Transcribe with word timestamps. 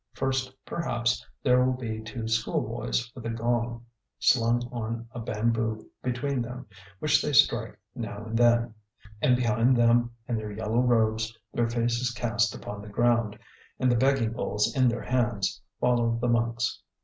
First, 0.13 0.51
perhaps, 0.65 1.23
there 1.43 1.63
will 1.63 1.73
be 1.77 2.01
two 2.01 2.27
schoolboys 2.27 3.11
with 3.13 3.23
a 3.27 3.29
gong 3.29 3.85
slung 4.17 4.67
on 4.71 5.07
a 5.11 5.19
bamboo 5.19 5.87
between 6.01 6.41
them, 6.41 6.65
which 6.97 7.21
they 7.21 7.33
strike 7.33 7.77
now 7.93 8.25
and 8.25 8.35
then. 8.35 8.73
And 9.21 9.35
behind 9.35 9.77
them, 9.77 10.09
in 10.27 10.37
their 10.37 10.51
yellow 10.51 10.81
robes, 10.81 11.37
their 11.53 11.69
faces 11.69 12.09
cast 12.09 12.55
upon 12.55 12.81
the 12.81 12.87
ground, 12.89 13.37
and 13.79 13.91
the 13.91 13.95
begging 13.95 14.33
bowls 14.33 14.75
in 14.75 14.87
their 14.87 15.03
hands, 15.03 15.61
follow 15.79 16.17
the 16.19 16.29
monks. 16.29 16.81